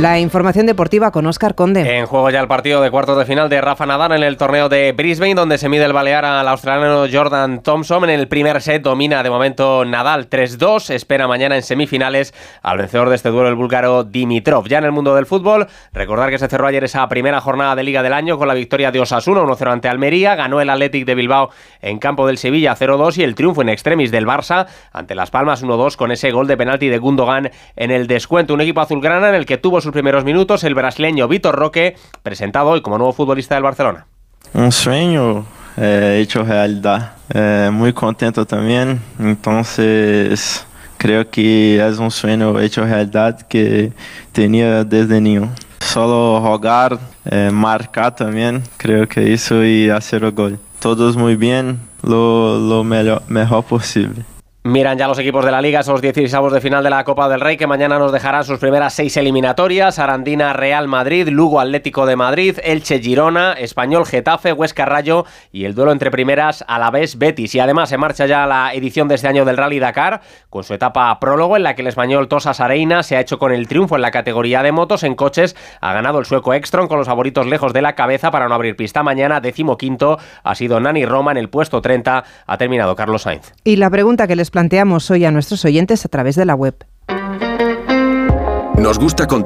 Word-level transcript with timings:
La 0.00 0.18
información 0.18 0.64
deportiva 0.64 1.10
con 1.10 1.26
Oscar 1.26 1.54
Conde. 1.54 1.98
En 1.98 2.06
juego 2.06 2.30
ya 2.30 2.40
el 2.40 2.48
partido 2.48 2.80
de 2.80 2.90
cuartos 2.90 3.18
de 3.18 3.26
final 3.26 3.50
de 3.50 3.60
Rafa 3.60 3.84
Nadal 3.84 4.12
en 4.12 4.22
el 4.22 4.38
torneo 4.38 4.70
de 4.70 4.92
Brisbane, 4.92 5.34
donde 5.34 5.58
se 5.58 5.68
mide 5.68 5.84
el 5.84 5.92
balear 5.92 6.24
al 6.24 6.48
australiano 6.48 7.04
Jordan 7.12 7.62
Thompson. 7.62 8.04
En 8.04 8.18
el 8.18 8.26
primer 8.26 8.62
set 8.62 8.82
domina 8.82 9.22
de 9.22 9.28
momento 9.28 9.84
Nadal 9.84 10.30
3-2. 10.30 10.94
Espera 10.94 11.28
mañana 11.28 11.54
en 11.54 11.62
semifinales 11.62 12.32
al 12.62 12.78
vencedor 12.78 13.10
de 13.10 13.16
este 13.16 13.28
duelo, 13.28 13.50
el 13.50 13.56
búlgaro 13.56 14.04
Dimitrov. 14.04 14.68
Ya 14.68 14.78
en 14.78 14.84
el 14.84 14.92
mundo 14.92 15.14
del 15.14 15.26
fútbol, 15.26 15.66
recordar 15.92 16.30
que 16.30 16.38
se 16.38 16.48
cerró 16.48 16.66
ayer 16.66 16.82
esa 16.82 17.06
primera 17.10 17.42
jornada 17.42 17.76
de 17.76 17.82
Liga 17.82 18.02
del 18.02 18.14
Año 18.14 18.38
con 18.38 18.48
la 18.48 18.54
victoria 18.54 18.90
de 18.90 19.00
Osasuna 19.00 19.42
1-0 19.42 19.70
ante 19.70 19.88
Almería. 19.88 20.34
Ganó 20.34 20.62
el 20.62 20.70
Athletic 20.70 21.04
de 21.04 21.14
Bilbao 21.14 21.50
en 21.82 21.98
campo 21.98 22.26
del 22.26 22.38
Sevilla 22.38 22.74
0-2 22.74 23.18
y 23.18 23.22
el 23.22 23.34
triunfo 23.34 23.60
en 23.60 23.68
extremis 23.68 24.10
del 24.10 24.26
Barça 24.26 24.66
ante 24.94 25.14
Las 25.14 25.30
Palmas 25.30 25.62
1-2 25.62 25.96
con 25.96 26.10
ese 26.10 26.30
gol 26.30 26.46
de 26.46 26.56
penalti 26.56 26.88
de 26.88 26.96
Gundogan 26.96 27.50
en 27.76 27.90
el 27.90 28.06
descuento. 28.06 28.54
Un 28.54 28.62
equipo 28.62 28.80
azulgrana 28.80 29.28
en 29.28 29.34
el 29.34 29.44
que 29.44 29.58
tuvo 29.58 29.82
sus 29.90 29.94
primeros 29.94 30.24
minutos 30.24 30.62
el 30.62 30.76
brasileño 30.76 31.26
Vitor 31.26 31.52
Roque, 31.52 31.96
presentado 32.22 32.70
hoy 32.70 32.80
como 32.80 32.96
nuevo 32.96 33.12
futbolista 33.12 33.56
del 33.56 33.64
Barcelona. 33.64 34.06
Un 34.54 34.70
sueño 34.70 35.44
eh, 35.76 36.20
hecho 36.22 36.44
realidad. 36.44 37.14
Eh, 37.34 37.70
muy 37.72 37.92
contento 37.92 38.46
también. 38.46 39.00
Entonces 39.18 40.64
creo 40.96 41.28
que 41.28 41.84
es 41.84 41.98
un 41.98 42.12
sueño 42.12 42.60
hecho 42.60 42.84
realidad 42.84 43.40
que 43.48 43.92
tenía 44.30 44.84
desde 44.84 45.20
niño. 45.20 45.50
Solo 45.80 46.40
jugar, 46.40 47.00
eh, 47.24 47.50
marcar 47.52 48.14
también, 48.14 48.62
creo 48.76 49.08
que 49.08 49.32
eso 49.32 49.64
y 49.64 49.90
hacer 49.90 50.22
el 50.22 50.30
gol. 50.30 50.60
Todos 50.78 51.16
muy 51.16 51.34
bien, 51.34 51.80
lo, 52.02 52.60
lo 52.60 52.84
mejor, 52.84 53.22
mejor 53.26 53.64
posible. 53.64 54.24
Miran 54.70 54.96
ya 54.96 55.08
los 55.08 55.18
equipos 55.18 55.44
de 55.44 55.50
la 55.50 55.60
Liga 55.60 55.80
esos 55.80 56.00
16 56.00 56.52
de 56.52 56.60
final 56.60 56.84
de 56.84 56.90
la 56.90 57.02
Copa 57.02 57.28
del 57.28 57.40
Rey 57.40 57.56
que 57.56 57.66
mañana 57.66 57.98
nos 57.98 58.12
dejarán 58.12 58.44
sus 58.44 58.60
primeras 58.60 58.94
seis 58.94 59.16
eliminatorias. 59.16 59.98
Arandina 59.98 60.52
Real 60.52 60.86
Madrid, 60.86 61.28
Lugo 61.28 61.58
Atlético 61.58 62.06
de 62.06 62.14
Madrid, 62.14 62.56
Elche 62.62 63.00
Girona, 63.00 63.54
Español 63.54 64.06
Getafe, 64.06 64.52
Huesca 64.52 64.84
Rayo 64.84 65.24
y 65.50 65.64
el 65.64 65.74
duelo 65.74 65.90
entre 65.90 66.12
primeras 66.12 66.64
a 66.68 66.78
la 66.78 66.92
vez 66.92 67.18
Betis. 67.18 67.52
Y 67.56 67.58
además 67.58 67.88
se 67.88 67.98
marcha 67.98 68.26
ya 68.26 68.46
la 68.46 68.72
edición 68.72 69.08
de 69.08 69.16
este 69.16 69.26
año 69.26 69.44
del 69.44 69.56
Rally 69.56 69.80
Dakar 69.80 70.20
con 70.50 70.62
su 70.62 70.72
etapa 70.72 71.18
prólogo 71.18 71.56
en 71.56 71.64
la 71.64 71.74
que 71.74 71.82
el 71.82 71.88
español 71.88 72.28
Tosas 72.28 72.60
Areina 72.60 73.02
se 73.02 73.16
ha 73.16 73.20
hecho 73.20 73.40
con 73.40 73.50
el 73.50 73.66
triunfo 73.66 73.96
en 73.96 74.02
la 74.02 74.12
categoría 74.12 74.62
de 74.62 74.70
motos. 74.70 75.02
En 75.02 75.16
coches 75.16 75.56
ha 75.80 75.92
ganado 75.92 76.20
el 76.20 76.26
sueco 76.26 76.54
Extron 76.54 76.86
con 76.86 76.98
los 76.98 77.08
favoritos 77.08 77.48
lejos 77.48 77.72
de 77.72 77.82
la 77.82 77.96
cabeza 77.96 78.30
para 78.30 78.46
no 78.46 78.54
abrir 78.54 78.76
pista. 78.76 79.02
Mañana 79.02 79.40
decimoquinto 79.40 80.18
ha 80.44 80.54
sido 80.54 80.78
Nani 80.78 81.06
Roma 81.06 81.32
en 81.32 81.38
el 81.38 81.48
puesto 81.48 81.82
30. 81.82 82.22
Ha 82.46 82.56
terminado 82.56 82.94
Carlos 82.94 83.22
Sainz. 83.22 83.52
Y 83.64 83.74
la 83.74 83.90
pregunta 83.90 84.28
que 84.28 84.36
les 84.36 84.52
planteamos 84.60 85.10
hoy 85.10 85.24
a 85.24 85.30
nuestros 85.30 85.64
oyentes 85.64 86.04
a 86.04 86.10
través 86.10 86.36
de 86.36 86.44
la 86.44 86.54
web. 86.54 86.74
Nos 88.76 88.98
gusta 88.98 89.26